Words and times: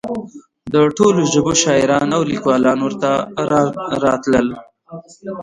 د 0.73 0.75
ټولو 0.97 1.21
ژبو 1.33 1.53
شاعران 1.63 2.09
او 2.17 2.21
لیکوال 2.31 2.63
ورته 2.85 3.11
راتلل. 4.05 4.47